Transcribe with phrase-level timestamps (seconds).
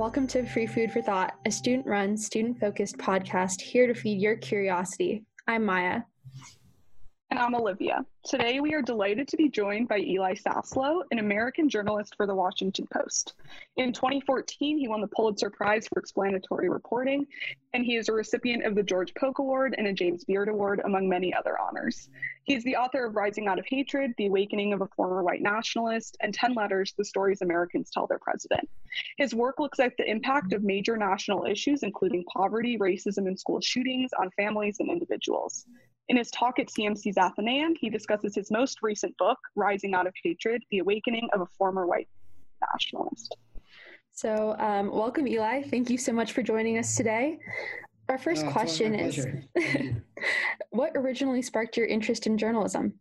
[0.00, 4.18] Welcome to Free Food for Thought, a student run, student focused podcast here to feed
[4.18, 5.26] your curiosity.
[5.46, 6.00] I'm Maya.
[7.30, 8.04] And I'm Olivia.
[8.24, 12.34] Today, we are delighted to be joined by Eli Saslow, an American journalist for The
[12.34, 13.34] Washington Post.
[13.76, 17.28] In 2014, he won the Pulitzer Prize for Explanatory Reporting,
[17.72, 20.80] and he is a recipient of the George Polk Award and a James Beard Award,
[20.84, 22.08] among many other honors.
[22.42, 25.40] He is the author of Rising Out of Hatred, The Awakening of a Former White
[25.40, 28.68] Nationalist, and 10 Letters, The Stories Americans Tell Their President.
[29.18, 33.60] His work looks at the impact of major national issues, including poverty, racism, and school
[33.60, 35.64] shootings, on families and individuals.
[36.10, 40.14] In his talk at CMC's Athenaeum, he discusses his most recent book, Rising Out of
[40.24, 42.08] Hatred The Awakening of a Former White
[42.60, 43.36] Nationalist.
[44.10, 45.62] So, um, welcome, Eli.
[45.62, 47.38] Thank you so much for joining us today.
[48.08, 49.24] Our first Oh, question is.
[50.70, 52.94] What originally sparked your interest in journalism?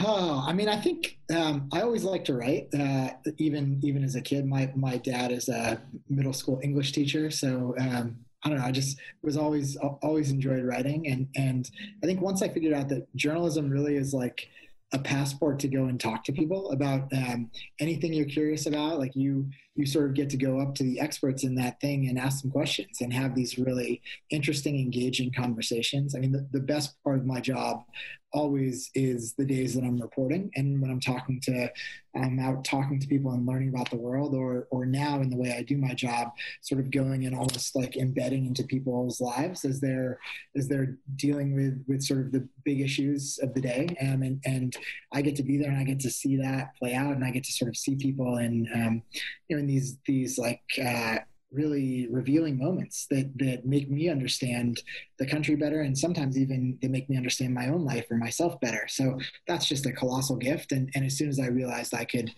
[0.00, 2.68] Oh, I mean, I think um, I always liked to write.
[2.72, 7.30] Uh, even even as a kid, my my dad is a middle school English teacher,
[7.30, 8.64] so um, I don't know.
[8.64, 11.68] I just was always always enjoyed writing, and and
[12.00, 14.48] I think once I figured out that journalism really is like
[14.92, 19.00] a passport to go and talk to people about um, anything you're curious about.
[19.00, 22.08] Like you, you sort of get to go up to the experts in that thing
[22.08, 26.14] and ask them questions and have these really interesting, engaging conversations.
[26.14, 27.84] I mean, the, the best part of my job
[28.32, 31.70] always is the days that I'm reporting and when I'm talking to,
[32.16, 35.36] I'm out talking to people and learning about the world, or or now in the
[35.36, 36.30] way I do my job,
[36.62, 40.18] sort of going and almost like embedding into people's lives as they're
[40.56, 44.40] as they're dealing with with sort of the big issues of the day, um, and
[44.44, 44.76] and
[45.12, 47.30] I get to be there and I get to see that play out, and I
[47.30, 49.02] get to sort of see people and um,
[49.48, 50.62] you know these these like.
[50.82, 51.18] Uh,
[51.52, 54.82] really revealing moments that that make me understand
[55.20, 58.60] the country better and sometimes even they make me understand my own life or myself
[58.60, 62.04] better so that's just a colossal gift and, and as soon as i realized i
[62.04, 62.32] could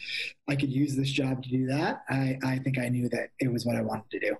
[0.46, 3.50] i could use this job to do that i i think i knew that it
[3.50, 4.36] was what i wanted to do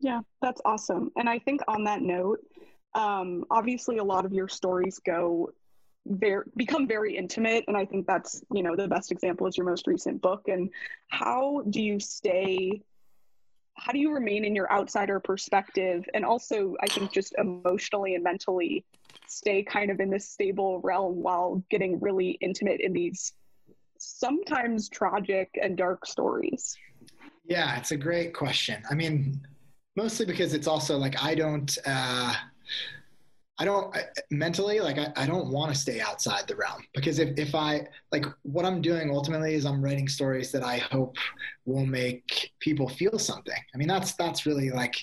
[0.00, 1.10] Yeah, that's awesome.
[1.16, 2.38] And I think on that note,
[2.94, 5.50] um, obviously a lot of your stories go
[6.08, 9.66] very become very intimate and i think that's you know the best example is your
[9.66, 10.48] most recent book.
[10.48, 10.70] And
[11.08, 12.82] how do you stay
[13.74, 18.24] how do you remain in your outsider perspective and also i think just emotionally and
[18.24, 18.84] mentally
[19.26, 23.34] stay kind of in this stable realm while getting really intimate in these
[23.98, 26.76] sometimes tragic and dark stories?
[27.44, 28.82] Yeah it's a great question.
[28.90, 29.40] I mean
[29.96, 32.32] mostly because it's also like i don't uh
[33.58, 37.18] I don't I, mentally like I, I don't want to stay outside the realm because
[37.18, 41.16] if, if I like what I'm doing ultimately is I'm writing stories that I hope
[41.64, 43.60] will make people feel something.
[43.74, 44.96] I mean that's that's really like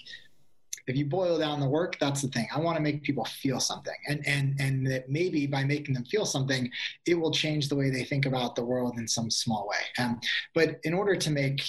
[0.87, 2.47] if you boil down the work, that's the thing.
[2.53, 6.05] I want to make people feel something, and and and that maybe by making them
[6.05, 6.69] feel something,
[7.07, 10.03] it will change the way they think about the world in some small way.
[10.03, 10.19] Um,
[10.53, 11.61] but in order to make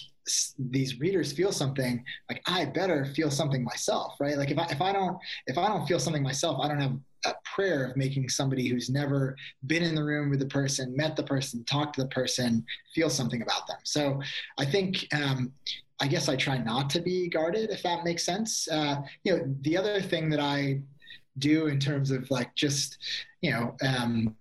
[0.59, 4.37] these readers feel something like i better feel something myself right?
[4.37, 5.17] Like if i if i don't
[5.47, 8.89] if i don't feel something myself i don't have a prayer of making somebody who's
[8.89, 9.37] never
[9.67, 13.11] been in the room with the person met the person talked to the person feel
[13.11, 13.79] something about them.
[13.85, 14.21] So
[14.59, 15.53] i think um,
[16.01, 18.69] i guess i try not to be guarded if that makes sense.
[18.69, 20.81] Uh, you know the other thing that i
[21.39, 22.99] do in terms of like just
[23.43, 24.35] you know um,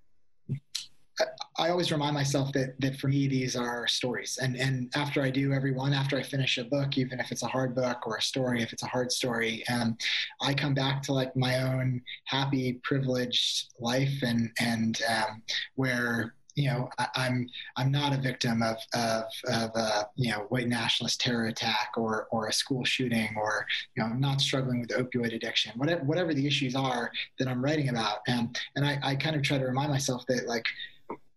[1.58, 5.30] I always remind myself that that for me these are stories, and and after I
[5.30, 8.18] do every one, after I finish a book, even if it's a hard book or
[8.18, 9.98] a story, if it's a hard story, um,
[10.42, 15.44] I come back to like my own happy, privileged life, and and um,
[15.76, 20.46] where you know I, am I'm not a victim of of, of a you know
[20.50, 23.66] white nationalist terror attack or or a school shooting or
[23.96, 27.64] you know I'm not struggling with opioid addiction whatever whatever the issues are that I'm
[27.64, 28.20] writing about.
[28.28, 30.66] And and I, I kind of try to remind myself that like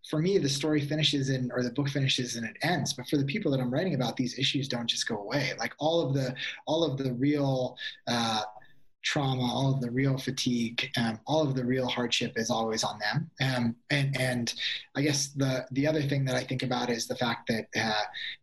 [0.09, 2.93] for me, the story finishes in, or the book finishes and it ends.
[2.93, 5.53] But for the people that I'm writing about, these issues don't just go away.
[5.59, 6.35] Like all of the,
[6.67, 7.77] all of the real
[8.07, 8.43] uh,
[9.03, 12.99] trauma, all of the real fatigue, um, all of the real hardship is always on
[12.99, 13.31] them.
[13.41, 14.55] Um, and and
[14.97, 18.03] I guess the the other thing that I think about is the fact that uh,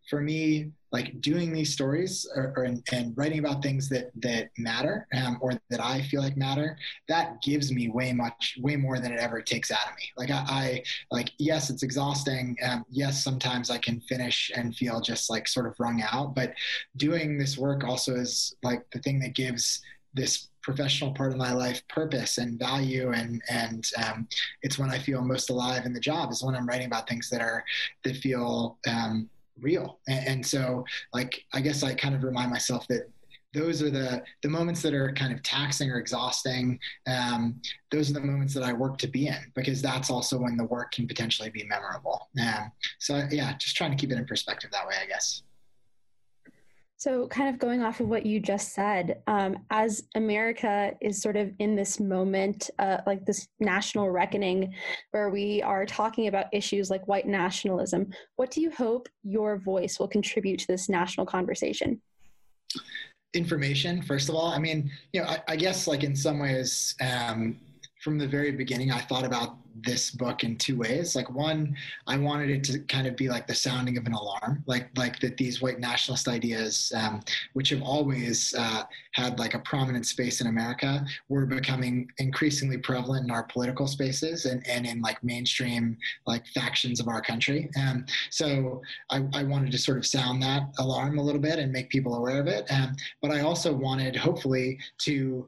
[0.09, 4.50] for me, like doing these stories or, or and, and, writing about things that that
[4.57, 6.77] matter um, or that I feel like matter,
[7.09, 10.09] that gives me way much, way more than it ever takes out of me.
[10.15, 12.56] Like I, I like yes, it's exhausting.
[12.65, 16.33] Um, yes, sometimes I can finish and feel just like sort of wrung out.
[16.33, 16.53] But
[16.95, 19.81] doing this work also is like the thing that gives
[20.13, 24.27] this professional part of my life purpose and value and and um,
[24.63, 27.30] it's when I feel most alive in the job is when I'm writing about things
[27.31, 27.63] that are
[28.03, 29.30] that feel um,
[29.60, 33.10] real and, and, so like I guess I kind of remind myself that
[33.56, 36.78] those are the the moments that are kind of taxing or exhausting.
[37.07, 40.57] Um, those are the moments that I work to be in because that's also when
[40.57, 42.28] the work can potentially be memorable.
[42.40, 45.44] Um, so yeah, just trying to keep it in perspective that way, I guess.
[46.97, 51.36] So, kind of going off of what you just said, um, as America is sort
[51.36, 54.74] of in this moment, uh, like this national reckoning,
[55.12, 60.00] where we are talking about issues like white nationalism, what do you hope your voice
[60.00, 62.01] will contribute to this national conversation?
[63.33, 64.47] Information, first of all.
[64.47, 67.57] I mean, you know, I, I guess like in some ways, um,
[68.06, 71.16] from the very beginning, I thought about this book in two ways.
[71.16, 71.75] Like one,
[72.06, 75.19] I wanted it to kind of be like the sounding of an alarm, like like
[75.22, 77.22] that these white nationalist ideas, um,
[77.54, 83.25] which have always uh, had like a prominent space in America, were becoming increasingly prevalent
[83.25, 85.98] in our political spaces and, and in like mainstream
[86.28, 87.72] like factions of our country.
[87.81, 91.72] Um, so I, I wanted to sort of sound that alarm a little bit and
[91.72, 92.72] make people aware of it.
[92.72, 95.48] Um, but I also wanted, hopefully, to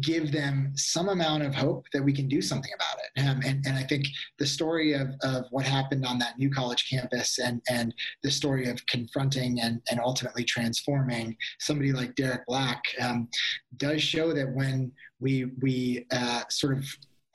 [0.00, 3.28] give them some amount of hope that we can do something about it.
[3.28, 4.06] Um, and, and I think
[4.38, 8.68] the story of, of what happened on that New College campus and, and the story
[8.68, 13.28] of confronting and, and ultimately transforming somebody like Derek Black um,
[13.76, 16.84] does show that when we, we uh, sort of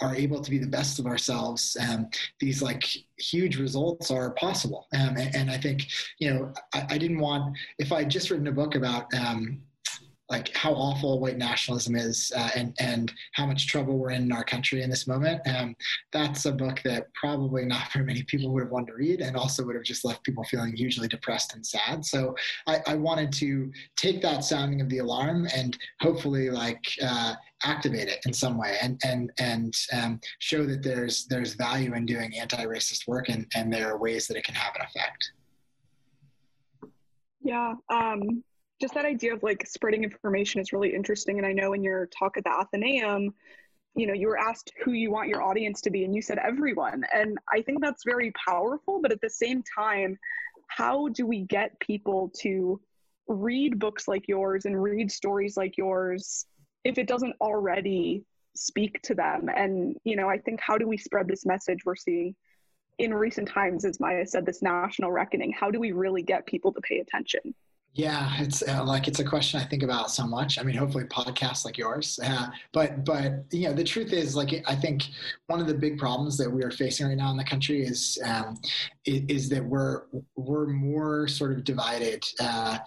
[0.02, 2.10] are able to be the best of ourselves, um,
[2.40, 2.84] these like
[3.20, 4.88] huge results are possible.
[4.94, 5.88] Um, and, and, I think,
[6.20, 9.62] you know, I, I, didn't want, if I had just written a book about um,
[10.32, 14.32] like how awful white nationalism is uh, and and how much trouble we're in in
[14.32, 15.42] our country in this moment.
[15.46, 15.76] Um,
[16.12, 19.36] that's a book that probably not very many people would have wanted to read, and
[19.36, 22.06] also would have just left people feeling hugely depressed and sad.
[22.06, 22.34] So
[22.66, 26.84] I, I wanted to take that sounding of the alarm and hopefully like.
[27.04, 31.94] Uh, activate it in some way and and and um, show that there's there's value
[31.94, 35.32] in doing anti-racist work and and there are ways that it can have an effect
[37.44, 38.44] yeah um
[38.82, 41.38] just that idea of like spreading information is really interesting.
[41.38, 43.34] And I know in your talk at the Athenaeum,
[43.96, 46.40] you know, you were asked who you want your audience to be, and you said
[46.40, 47.04] everyone.
[47.14, 49.00] And I think that's very powerful.
[49.02, 50.18] But at the same time,
[50.68, 52.82] how do we get people to
[53.28, 56.46] read books like yours and read stories like yours
[56.84, 58.24] if it doesn't already
[58.56, 59.50] speak to them?
[59.54, 62.36] And, you know, I think how do we spread this message we're seeing
[62.98, 65.52] in recent times, as Maya said, this national reckoning?
[65.52, 67.54] How do we really get people to pay attention?
[67.94, 70.58] Yeah, it's uh, like it's a question I think about so much.
[70.58, 72.18] I mean, hopefully podcasts like yours.
[72.24, 75.04] Uh, but but you know, the truth is, like, I think
[75.48, 78.18] one of the big problems that we are facing right now in the country is
[78.24, 78.58] um,
[79.04, 80.04] is, is that we're
[80.38, 82.78] we're more sort of divided uh,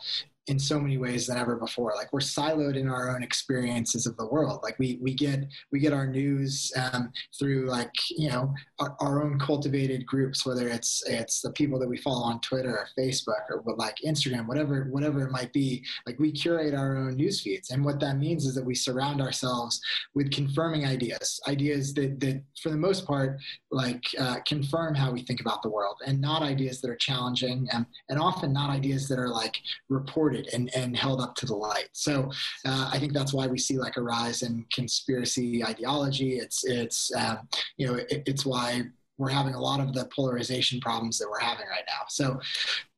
[0.46, 1.94] in so many ways than ever before.
[1.96, 4.60] Like we're siloed in our own experiences of the world.
[4.62, 9.24] Like we we get we get our news um, through like you know our, our,
[9.24, 13.42] own cultivated groups, whether it's it's the people that we follow on Twitter or Facebook
[13.48, 15.84] or like Instagram, whatever whatever it might be.
[16.06, 19.22] Like we curate our own news feeds, and what that means is that we surround
[19.22, 19.80] ourselves
[20.14, 23.38] with confirming ideas, ideas that that for the most part
[23.70, 27.66] like uh, confirm how we think about the world, and not ideas that are challenging,
[27.72, 29.56] and and often not ideas that are like
[29.88, 31.88] reported and, and held up to the light.
[31.92, 32.30] So
[32.66, 36.38] uh, I think that's why we see like a rise in conspiracy ideology.
[36.38, 38.82] It's it's um, you know it, it's why
[39.18, 42.04] we're having a lot of the polarization problems that we're having right now.
[42.08, 42.40] So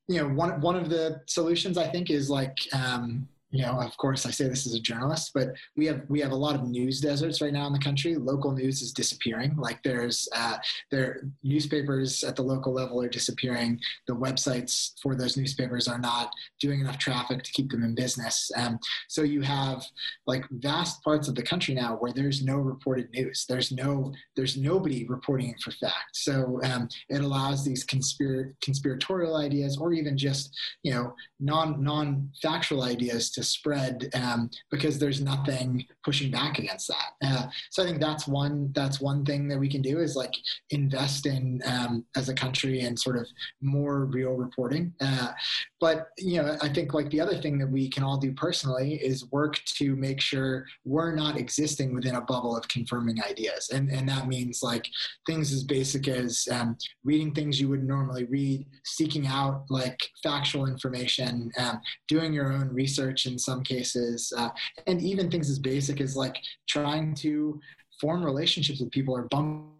[0.08, 3.96] you know one one of the solutions I think is like um, you know, of
[3.96, 6.68] course, I say this as a journalist, but we have we have a lot of
[6.68, 8.14] news deserts right now in the country.
[8.14, 9.56] Local news is disappearing.
[9.56, 10.58] Like there's uh,
[10.90, 13.80] there newspapers at the local level are disappearing.
[14.08, 18.50] The websites for those newspapers are not doing enough traffic to keep them in business.
[18.56, 19.82] Um, so you have
[20.26, 23.46] like vast parts of the country now where there's no reported news.
[23.48, 26.12] There's no there's nobody reporting it for fact.
[26.12, 32.28] So um, it allows these conspir- conspiratorial ideas, or even just you know non non
[32.42, 37.26] factual ideas to spread um, because there's nothing pushing back against that.
[37.26, 40.34] Uh, so I think that's one that's one thing that we can do is like
[40.70, 43.26] invest in um, as a country and sort of
[43.60, 44.92] more real reporting.
[45.00, 45.32] Uh,
[45.80, 48.94] but you know, I think like the other thing that we can all do personally
[48.94, 53.90] is work to make sure we're not existing within a bubble of confirming ideas, and
[53.90, 54.86] and that means like
[55.26, 60.66] things as basic as um, reading things you would normally read, seeking out like factual
[60.66, 64.50] information, um, doing your own research in some cases, uh,
[64.86, 66.36] and even things as basic as like
[66.68, 67.60] trying to
[68.00, 69.76] form relationships with people or bump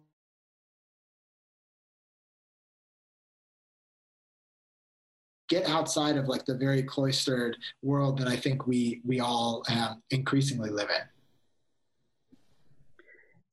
[5.47, 10.01] get outside of like the very cloistered world that I think we we all um,
[10.11, 11.07] increasingly live in.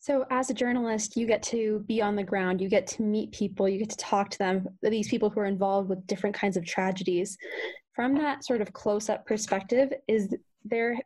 [0.01, 3.33] So, as a journalist, you get to be on the ground, you get to meet
[3.33, 6.59] people, you get to talk to them, these people who are involved with different kinds
[6.59, 7.39] of tragedies.
[7.95, 10.35] From that sort of close up perspective, is
[10.65, 10.99] there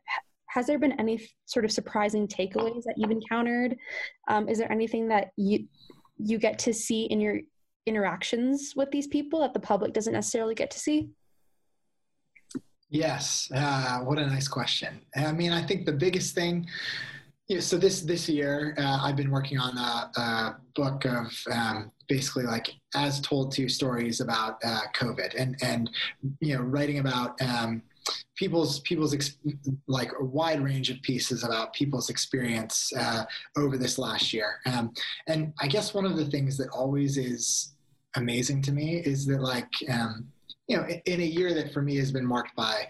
[0.47, 3.77] has there been any sort of surprising takeaways that you've encountered?
[4.27, 5.67] Um, is there anything that you
[6.17, 7.39] you get to see in your
[7.85, 11.09] interactions with these people that the public doesn't necessarily get to see?
[12.89, 14.99] Yes, uh, what a nice question.
[15.15, 16.67] I mean, I think the biggest thing.
[17.59, 22.43] So this this year uh, I've been working on a, a book of um, basically
[22.43, 25.89] like as told to stories about uh, COVID and and
[26.41, 27.81] you know writing about um,
[28.35, 29.37] people's people's ex-
[29.87, 33.23] like a wide range of pieces about people's experience uh,
[33.57, 34.59] over this last year.
[34.65, 34.91] Um,
[35.27, 37.73] and I guess one of the things that always is
[38.15, 40.27] amazing to me is that like um,
[40.67, 42.87] you know in a year that for me has been marked by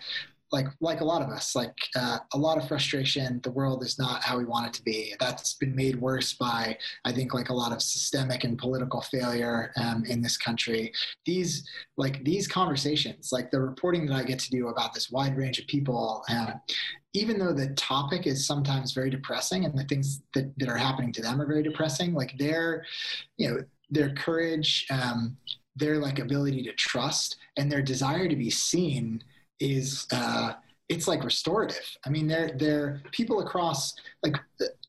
[0.51, 3.39] like like a lot of us like uh, a lot of frustration.
[3.43, 5.13] The world is not how we want it to be.
[5.19, 9.71] That's been made worse by i think like a lot of systemic and political failure
[9.77, 10.91] um, in this country.
[11.25, 15.37] These like these conversations like the reporting that i get to do about this wide
[15.37, 16.59] range of people um,
[17.13, 21.11] even though the topic is sometimes very depressing and the things that, that are happening
[21.11, 22.83] to them are very depressing like their
[23.37, 25.35] you know their courage um,
[25.75, 29.21] their like ability to trust and their desire to be seen
[29.59, 30.53] is uh,
[30.89, 31.85] it's like restorative.
[32.05, 34.35] I mean, they're they're people across like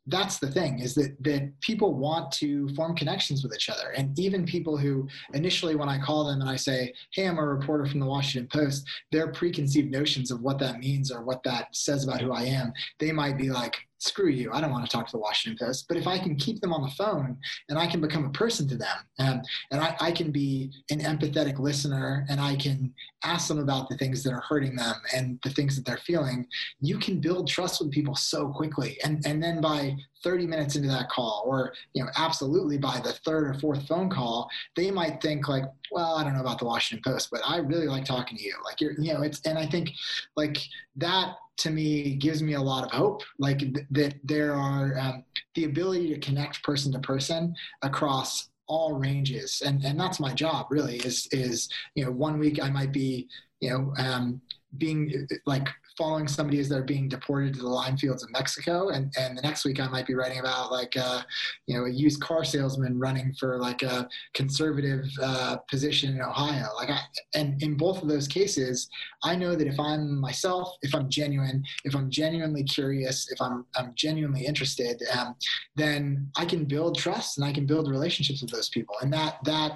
[0.06, 4.18] that's the thing is that that people want to form connections with each other, and
[4.18, 7.86] even people who initially when I call them and I say, "Hey, I'm a reporter
[7.86, 12.04] from the Washington Post," their preconceived notions of what that means or what that says
[12.04, 15.06] about who I am, they might be like, screw you, I don't want to talk
[15.06, 15.86] to the Washington Post.
[15.86, 17.36] But if I can keep them on the phone
[17.68, 21.00] and I can become a person to them and, and I, I can be an
[21.00, 22.92] empathetic listener and I can
[23.24, 26.46] ask them about the things that are hurting them and the things that they're feeling,
[26.80, 28.98] you can build trust with people so quickly.
[29.04, 33.12] And, and then by 30 minutes into that call or you know absolutely by the
[33.24, 36.64] third or fourth phone call they might think like well i don't know about the
[36.64, 39.58] washington post but i really like talking to you like you're you know it's and
[39.58, 39.90] i think
[40.36, 40.58] like
[40.96, 45.24] that to me gives me a lot of hope like th- that there are um,
[45.54, 49.62] the ability to connect person to person across all ranges.
[49.64, 53.28] And and that's my job really is is you know one week i might be
[53.60, 54.40] you know um,
[54.78, 55.68] being like
[56.00, 59.42] following somebody as they're being deported to the lime fields of Mexico, and and the
[59.42, 61.20] next week I might be writing about like uh,
[61.66, 66.68] you know a used car salesman running for like a conservative uh, position in Ohio.
[66.74, 67.00] Like I,
[67.34, 68.88] and in both of those cases,
[69.22, 73.66] I know that if I'm myself, if I'm genuine, if I'm genuinely curious, if I'm
[73.76, 75.34] I'm genuinely interested, um,
[75.76, 79.36] then I can build trust and I can build relationships with those people, and that
[79.44, 79.72] that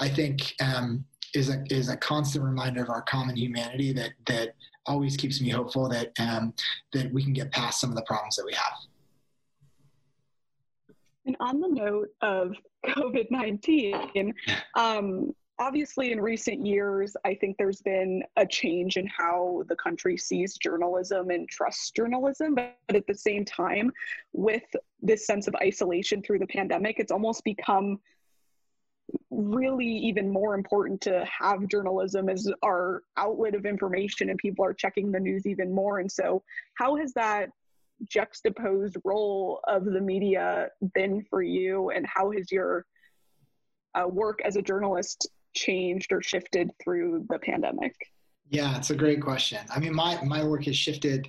[0.00, 0.54] I think.
[0.60, 1.04] Um,
[1.34, 4.54] is a is a constant reminder of our common humanity that that
[4.86, 6.54] always keeps me hopeful that um,
[6.92, 8.72] that we can get past some of the problems that we have.
[11.26, 12.54] And on the note of
[12.86, 14.34] COVID nineteen,
[14.74, 20.16] um, obviously in recent years, I think there's been a change in how the country
[20.16, 22.54] sees journalism and trusts journalism.
[22.54, 23.92] But at the same time,
[24.32, 24.62] with
[25.02, 27.98] this sense of isolation through the pandemic, it's almost become
[29.30, 34.74] really even more important to have journalism as our outlet of information and people are
[34.74, 35.98] checking the news even more.
[35.98, 36.42] And so
[36.74, 37.50] how has that
[38.08, 41.90] juxtaposed role of the media been for you?
[41.90, 42.86] And how has your
[43.94, 47.94] uh, work as a journalist changed or shifted through the pandemic?
[48.50, 49.58] Yeah it's a great question.
[49.70, 51.28] I mean my my work has shifted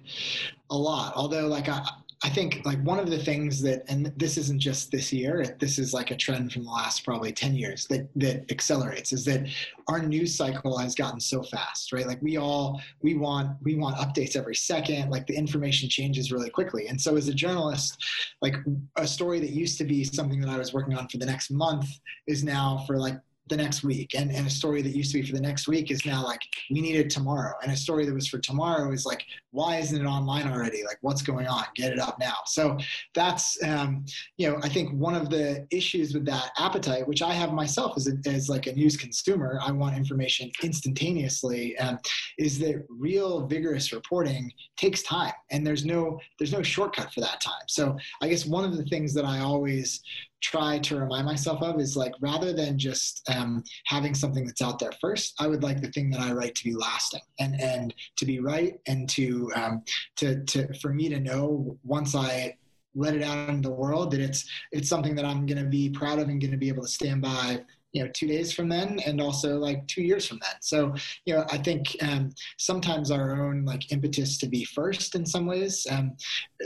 [0.70, 1.86] a lot although like i
[2.22, 5.80] I think like one of the things that, and this isn't just this year, this
[5.80, 9.48] is like a trend from the last probably 10 years that, that accelerates is that
[9.88, 12.06] our news cycle has gotten so fast, right?
[12.06, 16.50] Like we all, we want, we want updates every second, like the information changes really
[16.50, 16.88] quickly.
[16.88, 17.98] And so as a journalist,
[18.42, 18.56] like
[18.98, 21.52] a story that used to be something that I was working on for the next
[21.52, 21.88] month
[22.28, 23.18] is now for like
[23.50, 24.16] the next week.
[24.16, 26.42] And, and a story that used to be for the next week is now like
[26.70, 27.54] we need it tomorrow.
[27.62, 30.84] And a story that was for tomorrow is like why isn't it online already?
[30.84, 31.64] Like what's going on?
[31.76, 32.36] Get it up now.
[32.46, 32.78] So
[33.16, 34.06] that's um,
[34.38, 37.94] you know i think one of the issues with that appetite which i have myself
[37.98, 41.98] as, a, as like a news consumer i want information instantaneously um,
[42.38, 45.34] is that real vigorous reporting takes time.
[45.52, 47.66] And there's no there's no shortcut for that time.
[47.68, 50.02] So i guess one of the things that i always
[50.42, 54.80] try to remind myself of is like rather than just um, having something that's out
[54.80, 57.94] there first, I would like the thing that I write to be lasting and and
[58.18, 59.84] to be right and to um,
[60.18, 62.58] to to for me to know once I
[62.96, 65.90] let it out in the world that it's it's something that I'm going to be
[65.90, 67.62] proud of and going to be able to stand by
[67.94, 70.56] you know two days from then and also like two years from then.
[70.62, 70.94] So
[71.26, 75.46] you know i think um, sometimes our own like impetus to be first in some
[75.46, 76.16] ways um,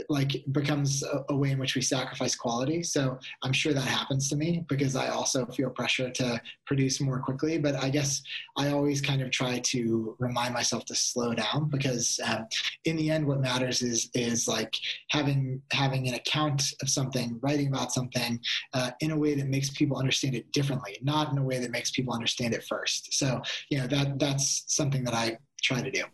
[0.08, 2.82] like becomes a, a, way in which we sacrifice quality.
[2.82, 7.20] So i'm sure that happens to me because i also feel pressure to produce more
[7.20, 7.58] quickly.
[7.58, 8.22] But i guess
[8.58, 12.46] i always kind of try to remind myself to slow down because um,
[12.84, 14.74] in the end what matters is is like
[15.08, 18.38] having having an account of something writing about something
[18.74, 21.58] uh, in a way that makes people understand it differently not not in a way
[21.58, 23.14] that makes people understand it first.
[23.14, 23.40] So,
[23.70, 26.04] you know, that that's something that I try to do.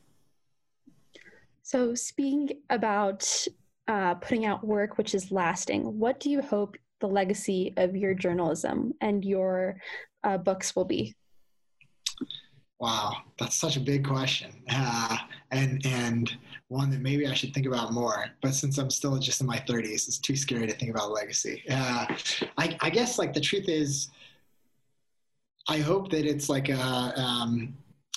[1.62, 3.22] So, speaking about
[3.88, 8.14] uh, putting out work which is lasting, what do you hope the legacy of your
[8.14, 9.76] journalism and your
[10.24, 11.14] uh, books will be?
[12.78, 15.16] Wow, that's such a big question, uh,
[15.50, 16.34] and and
[16.68, 18.30] one that maybe I should think about more.
[18.40, 21.62] But since I'm still just in my 30s, it's too scary to think about legacy.
[21.68, 22.06] Uh,
[22.56, 24.08] I, I guess like the truth is,
[25.70, 27.74] I hope that it's like a um,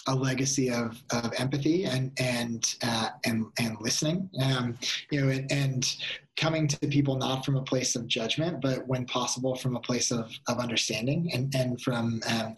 [0.07, 4.27] a legacy of, of empathy and and uh, and and listening.
[4.43, 4.77] Um,
[5.11, 5.95] you know, and, and
[6.35, 10.09] coming to people not from a place of judgment, but when possible from a place
[10.09, 12.55] of, of understanding and, and from um,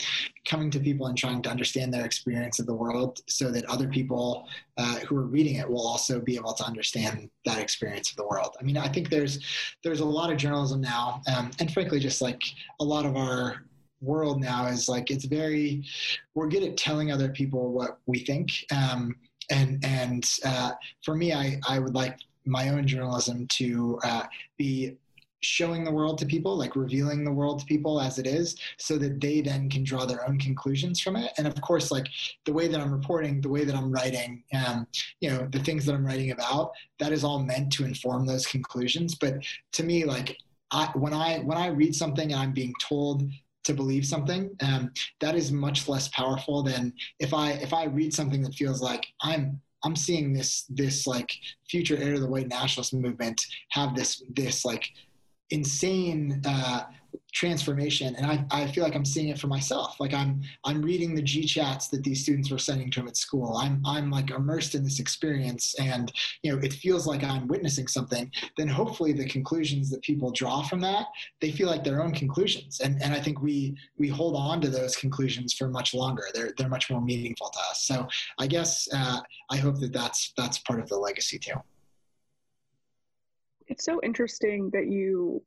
[0.48, 3.90] coming to people and trying to understand their experience of the world so that other
[3.90, 4.48] people
[4.78, 8.26] uh, who are reading it will also be able to understand that experience of the
[8.26, 8.56] world.
[8.62, 9.44] I mean, I think there's
[9.84, 12.42] there's a lot of journalism now, um, and frankly, just like
[12.80, 13.66] a lot of our
[14.06, 15.84] world now is like it's very
[16.34, 18.66] we're good at telling other people what we think.
[18.72, 19.16] Um,
[19.52, 20.72] and and uh,
[21.04, 24.24] for me I, I would like my own journalism to uh,
[24.58, 24.98] be
[25.42, 28.98] showing the world to people like revealing the world to people as it is so
[28.98, 31.32] that they then can draw their own conclusions from it.
[31.38, 32.08] And of course like
[32.46, 34.88] the way that i'm reporting the way that i'm writing um,
[35.22, 38.48] you know the things that i'm writing about that is all meant to inform those
[38.48, 39.16] conclusions.
[39.16, 40.38] But to me like
[40.72, 43.30] I, when I when I read something and I'm being told
[43.66, 48.14] to believe something um, that is much less powerful than if i if i read
[48.14, 51.32] something that feels like i'm i'm seeing this this like
[51.70, 54.88] future heir of the white nationalist movement have this this like
[55.52, 56.84] insane uh,
[57.36, 58.16] transformation.
[58.16, 60.00] And I, I feel like i'm seeing it for myself.
[60.00, 63.18] Like i'm i'm reading the g chats that these students were sending to him at
[63.18, 63.58] school.
[63.58, 65.76] I'm i'm like immersed in this experience.
[65.78, 66.12] And
[66.42, 68.32] you know it feels like i'm witnessing something.
[68.58, 71.08] Then hopefully the conclusions that people draw from that
[71.42, 72.80] they feel like their own conclusions.
[72.80, 76.24] And and i think we we hold on to those conclusions for much longer.
[76.34, 77.84] They're they're much more meaningful to us.
[77.84, 78.08] So
[78.40, 79.20] i guess uh,
[79.52, 81.60] i hope that that's that's part of the legacy too.
[83.68, 85.42] It's so interesting that you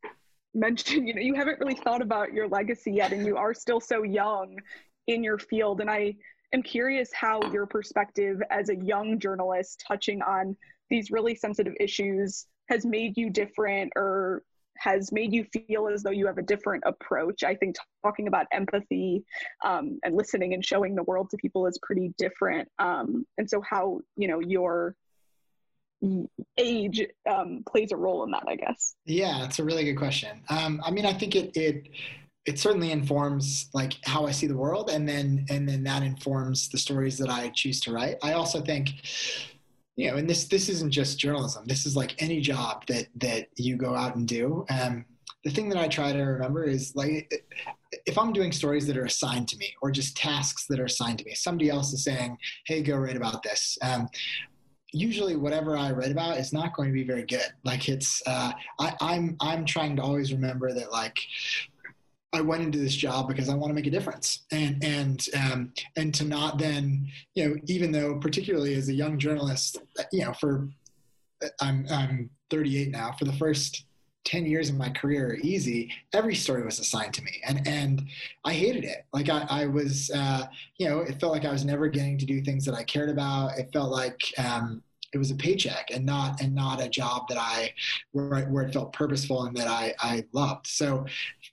[0.59, 3.81] mentioned, you know, you haven't really thought about your legacy yet, and you are still
[3.81, 4.59] so young
[5.07, 5.81] in your field.
[5.81, 6.15] And I
[6.53, 10.57] am curious how your perspective as a young journalist touching on
[10.91, 14.43] these really sensitive issues has made you different or
[14.79, 17.43] has made you feel as though you have a different approach.
[17.43, 19.25] I think talking about empathy
[19.65, 22.69] um, and listening and showing the world to people is pretty different.
[22.79, 24.95] Um, and so, how you know your
[26.57, 28.95] age um, plays a role in that, I guess.
[29.05, 30.43] Yeah, it's a really good question.
[30.49, 31.89] Um, I mean, I think it it
[32.47, 36.69] it certainly informs like how I see the world, and then and then that informs
[36.69, 38.17] the stories that I choose to write.
[38.23, 38.91] I also think.
[39.97, 41.65] You know, and this this isn't just journalism.
[41.67, 44.65] This is like any job that that you go out and do.
[44.71, 45.05] Um,
[45.43, 47.33] the thing that I try to remember is like
[48.07, 51.19] if I'm doing stories that are assigned to me or just tasks that are assigned
[51.19, 54.09] to me, somebody else is saying, "Hey, go write about this." Um,
[54.93, 57.53] usually whatever I write about is not going to be very good.
[57.65, 61.19] Like it's uh, I, I'm I'm trying to always remember that like
[62.33, 65.73] I went into this job because I want to make a difference, and and um,
[65.97, 69.79] and to not then you know even though particularly as a young journalist
[70.13, 70.69] you know for
[71.61, 73.85] I'm I'm 38 now for the first
[74.29, 78.07] 10 years of my career easy every story was assigned to me and and
[78.45, 79.07] i hated it.
[79.13, 82.27] Like i, I was uh, you know it felt like i was never getting to
[82.27, 83.59] do things that i cared about.
[83.59, 84.83] It felt like um,
[85.15, 87.73] it was a paycheck and not and not a job that i
[88.13, 90.67] where, where it felt purposeful and that i i loved.
[90.67, 91.07] So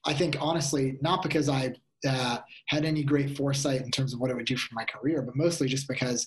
[0.05, 1.73] i think honestly not because i
[2.07, 5.23] uh, had any great foresight in terms of what it would do for my career,
[5.23, 6.25] but mostly just because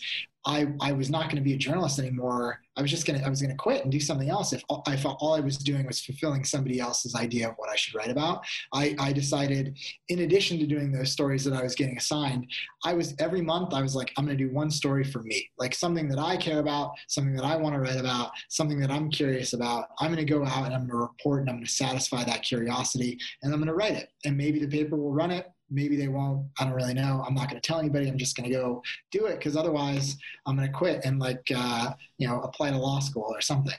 [0.48, 2.62] I, I was not going to be a journalist anymore.
[2.74, 4.54] I was just going to, I was going to quit and do something else.
[4.54, 7.76] If I thought all I was doing was fulfilling somebody else's idea of what I
[7.76, 9.76] should write about, I, I decided
[10.08, 12.50] in addition to doing those stories that I was getting assigned,
[12.82, 15.50] I was every month, I was like, I'm going to do one story for me,
[15.58, 18.90] like something that I care about, something that I want to write about, something that
[18.90, 19.88] I'm curious about.
[20.00, 22.24] I'm going to go out and I'm going to report and I'm going to satisfy
[22.24, 24.08] that curiosity and I'm going to write it.
[24.24, 27.34] And maybe the paper will run it maybe they won't i don't really know i'm
[27.34, 30.56] not going to tell anybody i'm just going to go do it because otherwise I'm
[30.56, 33.74] going to quit and like, uh, you know, apply to law school or something.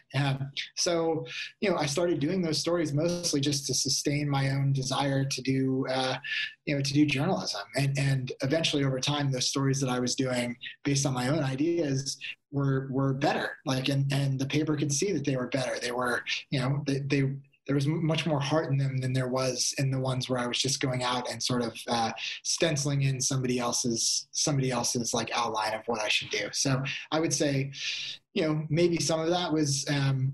[0.75, 1.25] So,
[1.61, 5.41] you know, I started doing those stories mostly just to sustain my own desire to
[5.41, 6.17] do, uh,
[6.65, 7.61] you know, to do journalism.
[7.75, 11.43] And, and eventually over time, those stories that I was doing based on my own
[11.43, 12.17] ideas
[12.51, 13.57] were, were better.
[13.65, 15.79] Like, and, and the paper could see that they were better.
[15.79, 17.33] They were, you know, they, they
[17.69, 20.47] there was much more heart in them than there was in the ones where I
[20.47, 25.29] was just going out and sort of uh, stenciling in somebody else's somebody else's like
[25.35, 26.49] outline of what I should do.
[26.51, 27.71] So I would say,
[28.33, 30.33] you know, maybe some of that was um,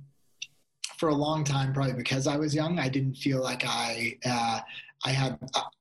[0.97, 2.79] for a long time, probably because I was young.
[2.79, 4.61] I didn't feel like I uh,
[5.03, 5.37] I had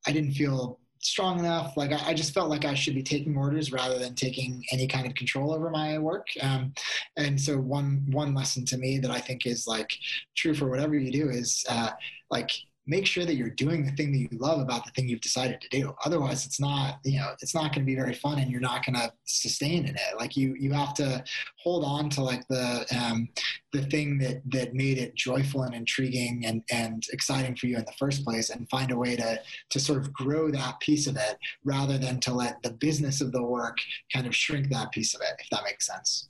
[0.09, 1.77] I didn't feel strong enough.
[1.77, 4.87] Like I, I, just felt like I should be taking orders rather than taking any
[4.87, 6.27] kind of control over my work.
[6.41, 6.73] Um,
[7.17, 9.93] and so one one lesson to me that I think is like
[10.35, 11.91] true for whatever you do is uh,
[12.31, 12.51] like
[12.87, 15.61] make sure that you're doing the thing that you love about the thing you've decided
[15.61, 15.95] to do.
[16.05, 18.85] Otherwise, it's not, you know, it's not going to be very fun and you're not
[18.85, 20.19] going to sustain in it.
[20.19, 21.25] Like you, you have to
[21.63, 23.29] hold on to like the, um,
[23.73, 27.85] the thing that, that made it joyful and intriguing and, and exciting for you in
[27.87, 31.17] the first place and find a way to, to sort of grow that piece of
[31.17, 33.79] it rather than to let the business of the work
[34.13, 36.29] kind of shrink that piece of it, if that makes sense.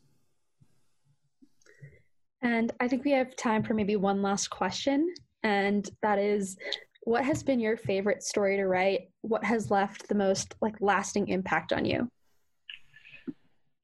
[2.43, 5.13] And I think we have time for maybe one last question
[5.45, 6.57] and that is
[7.03, 9.11] what has been your favorite story to write?
[9.21, 12.09] What has left the most like lasting impact on you?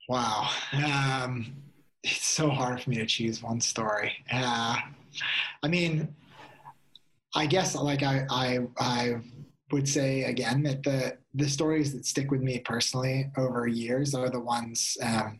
[0.08, 0.48] Wow.
[0.72, 1.54] Um,
[2.02, 4.12] it's so hard for me to choose one story.
[4.32, 4.76] Uh,
[5.62, 6.14] I mean,
[7.34, 9.16] I guess like I, I, I
[9.70, 14.30] would say again that the, the stories that stick with me personally over years are
[14.30, 15.38] the ones, um,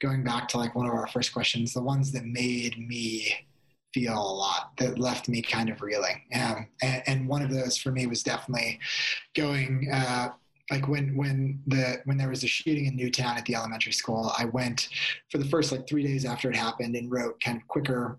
[0.00, 3.34] going back to like one of our first questions, the ones that made me
[3.92, 6.22] feel a lot that left me kind of reeling.
[6.34, 8.80] Um, and, and, one of those for me was definitely
[9.34, 10.30] going, uh,
[10.70, 14.32] like when when the when there was a shooting in Newtown at the elementary school,
[14.38, 14.88] I went
[15.30, 18.18] for the first like three days after it happened and wrote kind of quicker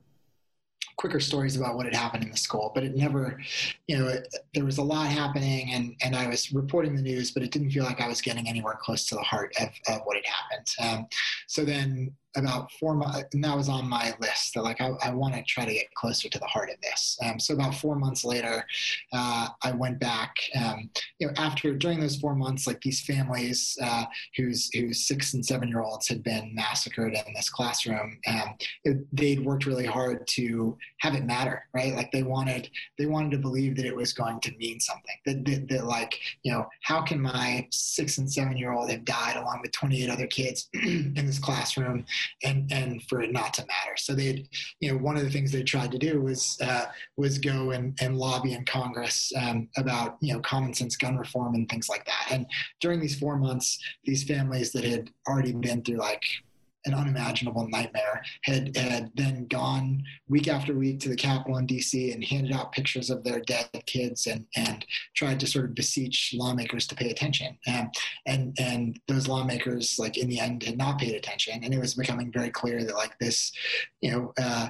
[0.95, 3.39] quicker stories about what had happened in the school, but it never,
[3.87, 7.31] you know, it, there was a lot happening and, and I was reporting the news,
[7.31, 10.01] but it didn't feel like I was getting anywhere close to the heart of, of
[10.03, 10.67] what had happened.
[10.79, 11.07] Um,
[11.47, 14.53] so then about four months, and that was on my list.
[14.53, 17.17] That like I, I want to try to get closer to the heart of this.
[17.23, 18.65] Um, so about four months later,
[19.11, 20.35] uh, I went back.
[20.55, 25.33] Um, you know, after during those four months, like these families uh, whose whose six
[25.33, 29.85] and seven year olds had been massacred in this classroom, um, it, they'd worked really
[29.85, 31.95] hard to have it matter, right?
[31.95, 35.15] Like they wanted they wanted to believe that it was going to mean something.
[35.25, 39.05] That that, that like you know, how can my six and seven year old have
[39.05, 42.05] died along with 28 other kids in this classroom?
[42.43, 43.97] And and for it not to matter.
[43.97, 44.45] So they,
[44.79, 46.85] you know, one of the things they tried to do was uh,
[47.17, 51.55] was go and, and lobby in Congress um, about you know common sense gun reform
[51.55, 52.27] and things like that.
[52.31, 52.45] And
[52.81, 56.23] during these four months, these families that had already been through like
[56.85, 62.13] an unimaginable nightmare, had, had then gone week after week to the Capitol in DC
[62.13, 66.33] and handed out pictures of their dead kids and, and tried to sort of beseech
[66.35, 67.57] lawmakers to pay attention.
[67.67, 67.91] Um,
[68.25, 71.63] and, and those lawmakers, like in the end, had not paid attention.
[71.63, 73.51] And it was becoming very clear that like this,
[74.01, 74.69] you know, uh,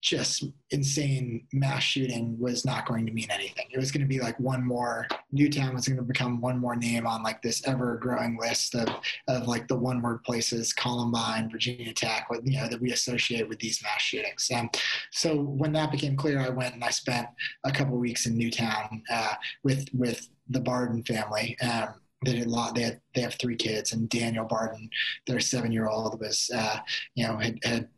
[0.00, 3.66] just insane mass shooting was not going to mean anything.
[3.70, 6.76] It was going to be like one more Newtown was going to become one more
[6.76, 8.88] name on like this ever growing list of,
[9.28, 13.58] of like the one word places, Columbine, Virginia Tech, you know, that we associate with
[13.58, 14.50] these mass shootings.
[14.54, 14.70] Um,
[15.10, 17.28] so when that became clear, I went and I spent
[17.64, 21.58] a couple weeks in Newtown uh, with, with the Barden family.
[21.60, 22.74] Um, they did a lot.
[22.74, 24.90] They had, they have three kids, and Daniel Barden,
[25.26, 26.78] their seven year old, was uh,
[27.14, 27.88] you know had, had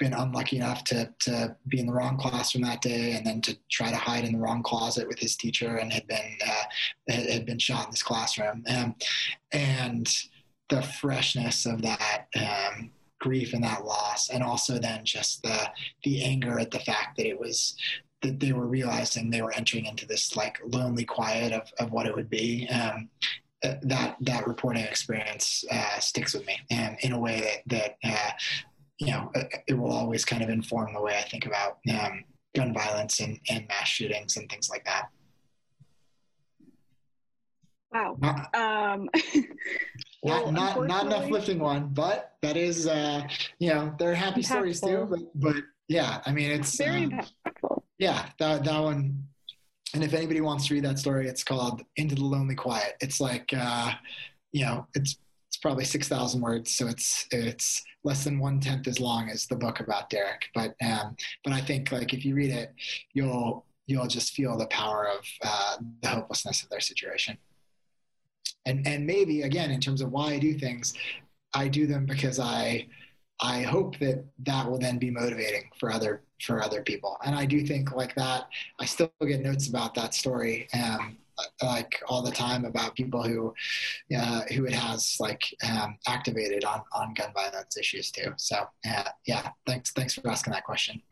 [0.00, 3.56] been unlucky enough to to be in the wrong classroom that day, and then to
[3.70, 7.46] try to hide in the wrong closet with his teacher, and had been uh, had,
[7.46, 8.96] been shot in this classroom, um,
[9.52, 10.12] and
[10.68, 12.26] the freshness of that.
[12.34, 15.70] Um, grief and that loss and also then just the
[16.04, 17.76] the anger at the fact that it was
[18.22, 22.06] that they were realizing they were entering into this like lonely quiet of, of what
[22.06, 23.10] it would be um,
[23.62, 28.10] uh, that that reporting experience uh, sticks with me and in a way that that
[28.10, 28.30] uh,
[29.00, 29.32] you know,
[29.66, 32.22] it will always kind of inform the way I think about um,
[32.54, 35.08] gun violence and, and mass shootings and things like that.
[37.92, 38.16] Wow.
[38.20, 39.08] Not, um,
[40.22, 43.22] well, not, not, not enough lifting one, but that is, uh,
[43.58, 44.44] you know, they're happy impactful.
[44.44, 45.06] stories too.
[45.10, 45.56] But, but,
[45.88, 47.82] yeah, I mean, it's very um, impactful.
[47.98, 49.24] Yeah, that, that one.
[49.94, 52.94] And if anybody wants to read that story, it's called Into the Lonely Quiet.
[53.00, 53.92] It's like, uh,
[54.52, 55.16] you know, it's
[55.60, 59.56] probably six thousand words, so it's it's less than one tenth as long as the
[59.56, 60.48] book about Derek.
[60.54, 62.72] But um, but I think like if you read it,
[63.12, 67.36] you'll you'll just feel the power of uh, the hopelessness of their situation.
[68.66, 70.94] And and maybe again in terms of why I do things,
[71.54, 72.86] I do them because I
[73.42, 77.16] I hope that that will then be motivating for other for other people.
[77.24, 78.48] And I do think like that.
[78.78, 81.16] I still get notes about that story, um,
[81.62, 83.54] like all the time about people who
[84.16, 88.32] uh, who it has like um, activated on on gun violence issues too.
[88.36, 91.02] So uh, yeah, thanks thanks for asking that question.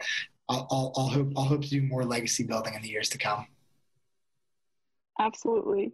[0.49, 3.19] I'll, I'll, I'll hope I'll hope to do more legacy building in the years to
[3.19, 3.47] come.
[5.21, 5.93] Absolutely.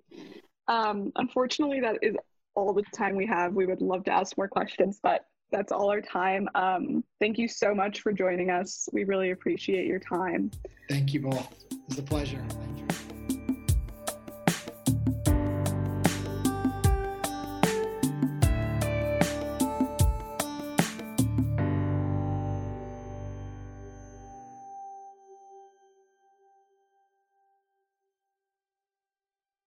[0.69, 2.15] Um, unfortunately, that is
[2.55, 3.53] all the time we have.
[3.55, 6.49] We would love to ask more questions, but that's all our time.
[6.55, 8.89] Um, thank you so much for joining us.
[8.93, 10.51] We really appreciate your time.
[10.89, 11.65] Thank you both.
[11.89, 12.45] It's a pleasure.